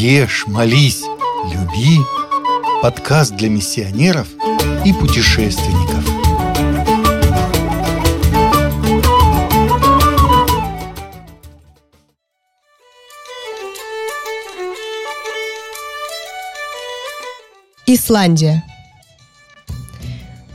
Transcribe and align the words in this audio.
Ешь, 0.00 0.46
молись, 0.46 1.02
люби. 1.52 1.98
Подкаст 2.82 3.34
для 3.34 3.48
миссионеров 3.48 4.28
и 4.84 4.92
путешественников. 4.92 6.04
Исландия– 17.86 18.62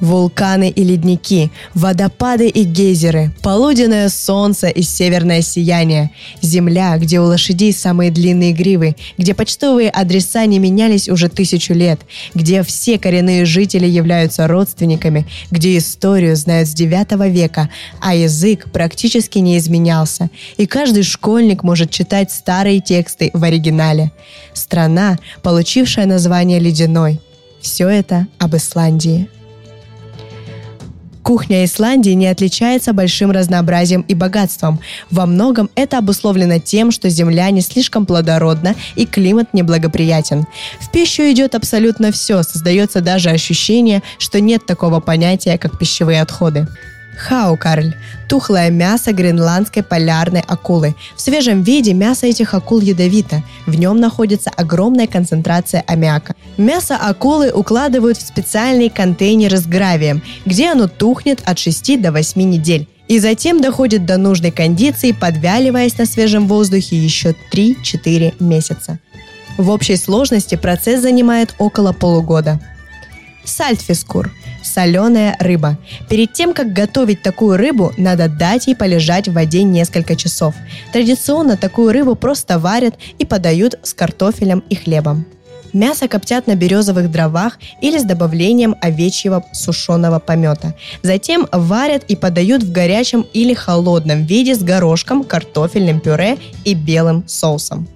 Вулканы 0.00 0.70
и 0.70 0.84
ледники, 0.84 1.50
водопады 1.74 2.48
и 2.48 2.64
гейзеры, 2.64 3.32
полуденное 3.42 4.08
солнце 4.08 4.68
и 4.68 4.82
северное 4.82 5.42
сияние, 5.42 6.10
земля, 6.40 6.96
где 6.98 7.20
у 7.20 7.24
лошадей 7.24 7.72
самые 7.72 8.10
длинные 8.10 8.52
гривы, 8.52 8.96
где 9.16 9.34
почтовые 9.34 9.90
адреса 9.90 10.46
не 10.46 10.58
менялись 10.58 11.08
уже 11.08 11.28
тысячу 11.28 11.74
лет, 11.74 12.00
где 12.34 12.62
все 12.62 12.98
коренные 12.98 13.44
жители 13.44 13.86
являются 13.86 14.46
родственниками, 14.46 15.26
где 15.50 15.76
историю 15.76 16.36
знают 16.36 16.68
с 16.68 16.74
9 16.74 17.32
века, 17.32 17.68
а 18.00 18.14
язык 18.14 18.70
практически 18.70 19.38
не 19.38 19.58
изменялся, 19.58 20.30
и 20.56 20.66
каждый 20.66 21.02
школьник 21.02 21.62
может 21.62 21.90
читать 21.90 22.30
старые 22.30 22.80
тексты 22.80 23.30
в 23.32 23.42
оригинале. 23.42 24.12
Страна, 24.52 25.18
получившая 25.42 26.06
название 26.06 26.60
«Ледяной». 26.60 27.20
Все 27.60 27.88
это 27.88 28.26
об 28.38 28.54
Исландии. 28.54 29.28
Кухня 31.28 31.66
Исландии 31.66 32.12
не 32.12 32.26
отличается 32.26 32.94
большим 32.94 33.32
разнообразием 33.32 34.00
и 34.00 34.14
богатством. 34.14 34.80
Во 35.10 35.26
многом 35.26 35.68
это 35.74 35.98
обусловлено 35.98 36.58
тем, 36.58 36.90
что 36.90 37.10
земля 37.10 37.50
не 37.50 37.60
слишком 37.60 38.06
плодородна 38.06 38.74
и 38.96 39.04
климат 39.04 39.52
неблагоприятен. 39.52 40.46
В 40.80 40.90
пищу 40.90 41.24
идет 41.24 41.54
абсолютно 41.54 42.12
все, 42.12 42.42
создается 42.42 43.02
даже 43.02 43.28
ощущение, 43.28 44.02
что 44.16 44.40
нет 44.40 44.64
такого 44.64 45.00
понятия, 45.00 45.58
как 45.58 45.78
пищевые 45.78 46.22
отходы. 46.22 46.66
Хаукарль– 47.18 47.94
тухлое 48.28 48.70
мясо 48.70 49.12
гренландской 49.12 49.82
полярной 49.82 50.40
акулы. 50.40 50.94
В 51.16 51.20
свежем 51.20 51.62
виде 51.62 51.92
мясо 51.92 52.26
этих 52.26 52.54
акул 52.54 52.80
ядовито. 52.80 53.42
В 53.66 53.74
нем 53.74 53.98
находится 53.98 54.50
огромная 54.50 55.08
концентрация 55.08 55.82
аммиака. 55.86 56.36
Мясо 56.56 56.96
акулы 56.96 57.50
укладывают 57.50 58.18
в 58.18 58.26
специальные 58.26 58.90
контейнеры 58.90 59.56
с 59.56 59.66
гравием, 59.66 60.22
где 60.46 60.70
оно 60.70 60.86
тухнет 60.86 61.42
от 61.44 61.58
6 61.58 62.00
до 62.00 62.12
8 62.12 62.40
недель 62.40 62.86
и 63.08 63.18
затем 63.18 63.60
доходит 63.60 64.04
до 64.04 64.18
нужной 64.18 64.50
кондиции, 64.50 65.12
подвяливаясь 65.12 65.96
на 65.96 66.04
свежем 66.04 66.46
воздухе 66.46 66.96
еще 66.96 67.34
3-4 67.52 68.34
месяца. 68.38 68.98
В 69.56 69.70
общей 69.70 69.96
сложности 69.96 70.54
процесс 70.56 71.00
занимает 71.00 71.54
около 71.58 71.92
полугода. 71.92 72.60
Сальтфискур– 73.44 74.30
соленая 74.68 75.36
рыба. 75.40 75.78
Перед 76.08 76.32
тем, 76.32 76.54
как 76.54 76.72
готовить 76.72 77.22
такую 77.22 77.56
рыбу, 77.56 77.92
надо 77.96 78.28
дать 78.28 78.66
ей 78.66 78.76
полежать 78.76 79.28
в 79.28 79.32
воде 79.32 79.62
несколько 79.62 80.16
часов. 80.16 80.54
Традиционно 80.92 81.56
такую 81.56 81.92
рыбу 81.92 82.14
просто 82.14 82.58
варят 82.58 82.94
и 83.18 83.24
подают 83.24 83.78
с 83.82 83.94
картофелем 83.94 84.62
и 84.68 84.74
хлебом. 84.74 85.24
Мясо 85.72 86.08
коптят 86.08 86.46
на 86.46 86.54
березовых 86.54 87.10
дровах 87.10 87.58
или 87.82 87.98
с 87.98 88.04
добавлением 88.04 88.74
овечьего 88.80 89.44
сушеного 89.52 90.18
помета. 90.18 90.74
Затем 91.02 91.46
варят 91.52 92.04
и 92.08 92.16
подают 92.16 92.62
в 92.62 92.72
горячем 92.72 93.26
или 93.34 93.54
холодном 93.54 94.24
виде 94.24 94.54
с 94.54 94.62
горошком, 94.62 95.24
картофельным 95.24 96.00
пюре 96.00 96.38
и 96.64 96.74
белым 96.74 97.24
соусом. 97.26 97.86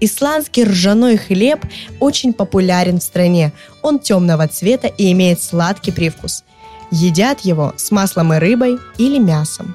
Исландский 0.00 0.64
ржаной 0.64 1.16
хлеб 1.16 1.64
очень 2.00 2.32
популярен 2.32 3.00
в 3.00 3.02
стране. 3.02 3.52
Он 3.82 3.98
темного 3.98 4.46
цвета 4.48 4.88
и 4.88 5.10
имеет 5.12 5.42
сладкий 5.42 5.92
привкус. 5.92 6.44
Едят 6.90 7.40
его 7.40 7.72
с 7.76 7.90
маслом 7.90 8.32
и 8.32 8.38
рыбой 8.38 8.78
или 8.98 9.18
мясом. 9.18 9.74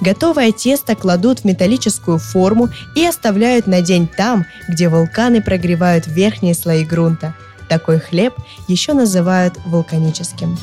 Готовое 0.00 0.52
тесто 0.52 0.94
кладут 0.94 1.40
в 1.40 1.44
металлическую 1.44 2.18
форму 2.18 2.68
и 2.94 3.04
оставляют 3.04 3.66
на 3.66 3.82
день 3.82 4.08
там, 4.08 4.46
где 4.68 4.88
вулканы 4.88 5.42
прогревают 5.42 6.06
верхние 6.06 6.54
слои 6.54 6.84
грунта. 6.84 7.34
Такой 7.68 7.98
хлеб 7.98 8.34
еще 8.68 8.92
называют 8.92 9.54
вулканическим. 9.66 10.56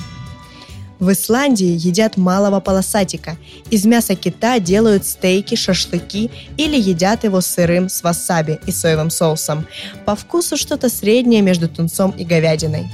В 1.00 1.12
Исландии 1.12 1.76
едят 1.78 2.16
малого 2.16 2.60
полосатика. 2.60 3.38
Из 3.70 3.86
мяса 3.86 4.16
кита 4.16 4.60
делают 4.60 5.06
стейки, 5.06 5.56
шашлыки 5.56 6.32
или 6.58 6.78
едят 6.80 7.24
его 7.26 7.42
сырым 7.42 7.90
с 7.90 8.02
васаби 8.02 8.60
и 8.66 8.72
соевым 8.72 9.10
соусом. 9.10 9.68
По 10.06 10.16
вкусу 10.16 10.56
что-то 10.56 10.90
среднее 10.90 11.42
между 11.42 11.68
тунцом 11.68 12.12
и 12.12 12.24
говядиной. 12.24 12.88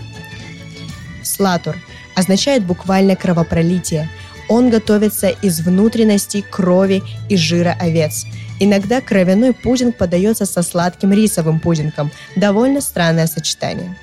Слатур 1.23 1.75
означает 2.15 2.65
буквально 2.65 3.15
кровопролитие. 3.15 4.09
Он 4.49 4.69
готовится 4.69 5.29
из 5.29 5.61
внутренностей, 5.61 6.41
крови 6.41 7.03
и 7.29 7.37
жира 7.37 7.77
овец. 7.79 8.25
Иногда 8.59 8.99
кровяной 8.99 9.53
пудинг 9.53 9.95
подается 9.95 10.45
со 10.45 10.61
сладким 10.63 11.13
рисовым 11.13 11.59
пудингом. 11.59 12.11
Довольно 12.35 12.81
странное 12.81 13.27
сочетание. 13.27 13.95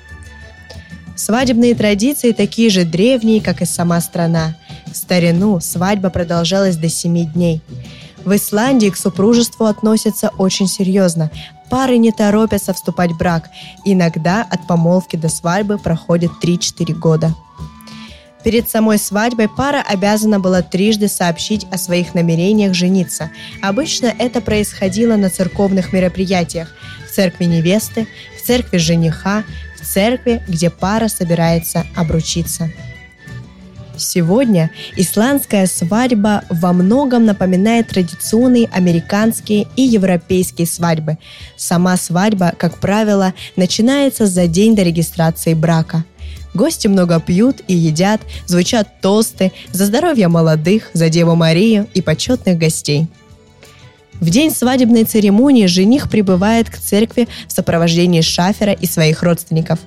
Свадебные 1.19 1.75
традиции 1.75 2.31
такие 2.31 2.69
же 2.69 2.85
древние, 2.85 3.41
как 3.41 3.61
и 3.61 3.65
сама 3.65 3.99
страна. 3.99 4.55
В 4.89 4.95
старину 4.95 5.59
свадьба 5.59 6.09
продолжалась 6.09 6.77
до 6.77 6.87
семи 6.87 7.25
дней. 7.25 7.61
В 8.23 8.33
Исландии 8.33 8.87
к 8.87 8.95
супружеству 8.95 9.65
относятся 9.65 10.31
очень 10.37 10.69
серьезно. 10.69 11.29
Пары 11.69 11.97
не 11.97 12.13
торопятся 12.13 12.73
вступать 12.73 13.11
в 13.11 13.17
брак. 13.17 13.49
Иногда 13.83 14.47
от 14.49 14.65
помолвки 14.65 15.17
до 15.17 15.27
свадьбы 15.27 15.77
проходит 15.77 16.31
3-4 16.41 16.93
года. 16.93 17.35
Перед 18.45 18.69
самой 18.69 18.97
свадьбой 18.97 19.49
пара 19.49 19.83
обязана 19.85 20.39
была 20.39 20.61
трижды 20.61 21.09
сообщить 21.09 21.67
о 21.69 21.77
своих 21.77 22.13
намерениях 22.13 22.73
жениться. 22.73 23.29
Обычно 23.61 24.05
это 24.05 24.39
происходило 24.39 25.17
на 25.17 25.29
церковных 25.29 25.91
мероприятиях 25.91 26.73
в 27.05 27.13
церкви 27.13 27.43
невесты, 27.43 28.07
в 28.41 28.47
церкви 28.47 28.77
жениха, 28.77 29.43
в 29.79 29.85
церкви, 29.85 30.41
где 30.47 30.69
пара 30.69 31.07
собирается 31.07 31.85
обручиться. 31.95 32.69
Сегодня 33.99 34.71
исландская 34.95 35.67
свадьба 35.67 36.43
во 36.49 36.71
многом 36.71 37.25
напоминает 37.25 37.89
традиционные 37.89 38.67
американские 38.71 39.67
и 39.75 39.81
европейские 39.81 40.67
свадьбы. 40.67 41.17
Сама 41.57 41.97
свадьба, 41.97 42.53
как 42.57 42.77
правило, 42.77 43.33
начинается 43.57 44.25
за 44.25 44.47
день 44.47 44.75
до 44.75 44.83
регистрации 44.83 45.53
брака. 45.53 46.05
Гости 46.53 46.87
много 46.87 47.19
пьют 47.19 47.57
и 47.67 47.75
едят, 47.75 48.21
звучат 48.45 49.01
тосты 49.01 49.51
за 49.71 49.85
здоровье 49.85 50.29
молодых, 50.29 50.89
за 50.93 51.09
Деву 51.09 51.35
Марию 51.35 51.87
и 51.93 52.01
почетных 52.01 52.57
гостей– 52.57 53.07
в 54.19 54.29
день 54.29 54.51
свадебной 54.51 55.05
церемонии 55.05 55.65
жених 55.65 56.09
прибывает 56.09 56.69
к 56.69 56.77
церкви 56.77 57.27
в 57.47 57.51
сопровождении 57.51 58.21
шафера 58.21 58.73
и 58.73 58.85
своих 58.85 59.23
родственников. 59.23 59.79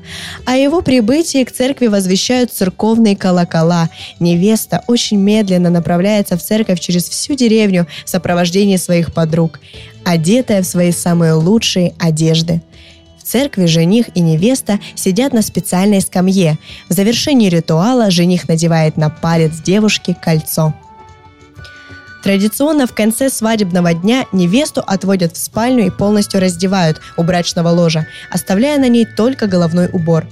О 0.47 0.57
его 0.57 0.81
прибытии 0.81 1.45
к 1.45 1.53
церкви 1.53 1.87
возвещают 1.87 2.53
церковные 2.53 3.17
колокола. 3.17 3.91
Невеста 4.21 4.85
очень 4.87 5.19
медленно 5.19 5.71
направляется 5.71 6.37
в 6.37 6.43
церковь 6.43 6.81
через 6.81 7.09
всю 7.09 7.35
деревню 7.35 7.87
в 8.05 8.09
сопровождении 8.09 8.77
своих 8.77 9.13
подруг, 9.13 9.61
одетая 10.05 10.63
в 10.63 10.67
свои 10.67 10.93
самые 10.93 11.35
лучшие 11.35 11.95
одежды. 11.99 12.63
В 13.19 13.25
церкви 13.25 13.67
жених 13.67 14.07
и 14.15 14.21
невеста 14.21 14.81
сидят 14.95 15.33
на 15.33 15.43
специальной 15.43 16.01
скамье. 16.01 16.59
В 16.89 16.93
завершении 16.93 17.49
ритуала 17.49 18.11
жених 18.11 18.49
надевает 18.49 18.97
на 18.97 19.11
палец 19.11 19.61
девушки 19.61 20.17
кольцо– 20.21 20.75
Традиционно 22.23 22.87
в 22.87 22.95
конце 22.95 23.29
свадебного 23.29 23.95
дня 23.95 24.27
невесту 24.33 24.83
отводят 24.87 25.35
в 25.35 25.43
спальню 25.43 25.87
и 25.87 25.91
полностью 25.91 26.41
раздевают 26.41 27.01
у 27.17 27.25
брачного 27.25 27.69
ложа, 27.69 28.07
оставляя 28.31 28.79
на 28.79 28.89
ней 28.89 29.05
только 29.05 29.49
головной 29.49 29.89
убор. 29.93 30.27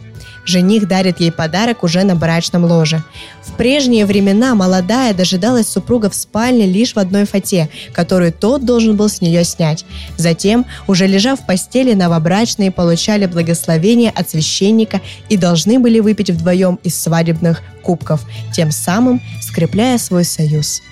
Жених 0.46 0.88
дарит 0.88 1.20
ей 1.20 1.31
подарок 1.31 1.82
уже 1.82 2.02
на 2.04 2.16
брачном 2.16 2.64
ложе. 2.64 3.02
В 3.44 3.54
прежние 3.54 4.06
времена 4.06 4.54
молодая 4.54 5.12
дожидалась 5.12 5.69
супруга 5.69 6.08
в 6.08 6.14
спальне 6.14 6.66
лишь 6.66 6.94
в 6.94 6.98
одной 6.98 7.25
фате, 7.26 7.69
которую 7.92 8.32
тот 8.32 8.64
должен 8.64 8.96
был 8.96 9.08
с 9.08 9.20
нее 9.20 9.44
снять. 9.44 9.84
Затем, 10.16 10.66
уже 10.88 11.06
лежав 11.06 11.40
в 11.40 11.46
постели, 11.46 11.92
новобрачные 11.92 12.70
получали 12.70 13.26
благословение 13.26 14.10
от 14.10 14.31
священника 14.31 15.00
и 15.28 15.37
должны 15.37 15.78
были 15.78 16.00
выпить 16.00 16.31
вдвоем 16.31 16.78
из 16.84 17.00
свадебных 17.00 17.62
кубков, 17.82 18.25
тем 18.52 18.70
самым 18.70 19.20
скрепляя 19.42 19.98
свой 19.98 20.25
союз. 20.25 20.82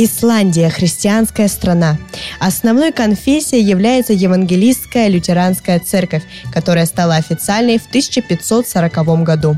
Исландия– 0.00 0.70
христианская 0.70 1.48
страна. 1.48 1.98
Основной 2.38 2.92
конфессией 2.92 3.64
является 3.64 4.12
Евангелистская 4.12 5.08
лютеранская 5.08 5.80
церковь, 5.80 6.22
которая 6.52 6.86
стала 6.86 7.16
официальной 7.16 7.78
в 7.78 7.86
1540 7.88 9.24
году. 9.24 9.56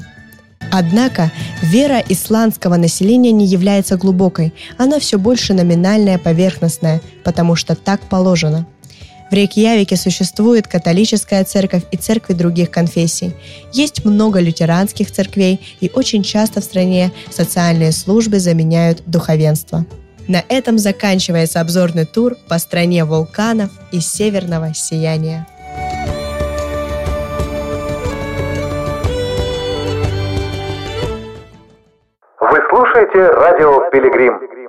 Однако 0.73 1.31
вера 1.61 2.03
исландского 2.09 2.77
населения 2.77 3.33
не 3.33 3.45
является 3.45 3.99
глубокой, 3.99 4.55
она 4.79 4.99
все 4.99 5.19
больше 5.19 5.53
номинальная, 5.53 6.17
поверхностная, 6.17 7.03
потому 7.23 7.55
что 7.55 7.75
так 7.75 8.01
положено. 8.01 8.67
В 9.31 9.35
Рейкьявике 9.35 9.97
существует 9.97 10.67
католическая 10.67 11.45
церковь 11.45 11.83
и 11.93 11.99
церкви 11.99 12.33
других 12.33 12.71
конфессий. 12.71 13.35
Есть 13.75 14.07
много 14.07 14.41
лютеранских 14.41 15.11
церквей, 15.13 15.61
и 15.81 15.91
очень 15.95 16.23
часто 16.23 16.63
в 16.63 16.65
стране 16.65 17.13
социальные 17.31 17.93
службы 17.93 18.41
заменяют 18.41 19.03
духовенство. 19.05 19.85
На 20.31 20.45
этом 20.49 20.79
заканчивается 20.79 21.61
обзорный 21.61 22.07
тур 22.07 22.37
по 22.49 22.59
стране 22.61 23.05
вулканов 23.05 23.71
и 23.91 23.99
северного 23.99 24.73
сияния. 24.75 25.45
Вы 32.39 32.59
слушаете 32.71 33.29
радио 33.29 33.91
«Пилигрим». 33.91 34.60